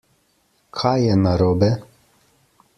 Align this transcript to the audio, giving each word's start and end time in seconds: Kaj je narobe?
Kaj 0.79 0.95
je 1.03 1.19
narobe? 1.27 1.71